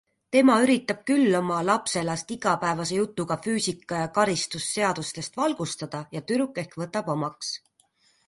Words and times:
Tema 0.35 0.53
üritab 0.67 1.01
küll 1.09 1.35
oma 1.39 1.57
lapselast 1.67 2.31
igapäevase 2.35 2.95
jutuga 3.01 3.37
füüsika- 3.47 3.99
ja 4.01 4.07
karistusseadustest 4.15 5.37
valgustada 5.43 5.99
ja 6.17 6.23
tüdruk 6.31 6.57
ehk 6.63 6.73
võtab 6.83 7.13
omaks. 7.17 7.53